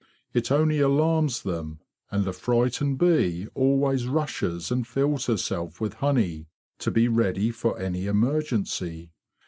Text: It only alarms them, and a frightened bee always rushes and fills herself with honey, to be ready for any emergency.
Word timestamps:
It 0.33 0.51
only 0.51 0.79
alarms 0.79 1.43
them, 1.43 1.79
and 2.09 2.27
a 2.27 2.33
frightened 2.33 2.97
bee 2.97 3.45
always 3.53 4.07
rushes 4.07 4.71
and 4.71 4.87
fills 4.87 5.27
herself 5.27 5.79
with 5.79 5.93
honey, 5.93 6.47
to 6.79 6.89
be 6.89 7.07
ready 7.07 7.51
for 7.51 7.77
any 7.77 8.07
emergency. 8.07 9.11